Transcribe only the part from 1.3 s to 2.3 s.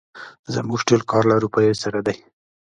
له روپيو سره دی.